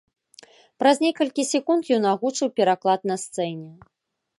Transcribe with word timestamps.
Праз 0.83 0.97
некалькі 1.05 1.47
секунд 1.53 1.83
ён 1.99 2.03
агучыў 2.13 2.47
пераклад 2.59 3.01
на 3.13 3.23
сцэне. 3.27 3.71